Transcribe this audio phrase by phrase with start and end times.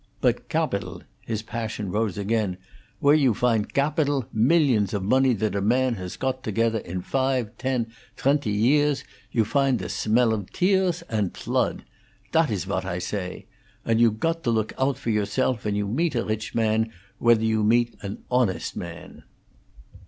[0.19, 2.57] But gabidal" his passion rose again
[2.99, 7.49] "where you find gabidal, millions of money that a man hass cot togeder in fife,
[7.59, 11.81] ten, twenty years, you findt the smell of tears and ploodt!
[12.31, 13.45] Dat iss what I say.
[13.85, 17.45] And you cot to loog oudt for yourself when you meet a rich man whether
[17.45, 19.21] you meet an honest man."